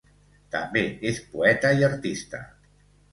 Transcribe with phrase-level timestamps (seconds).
[0.53, 2.41] També és poeta i artista.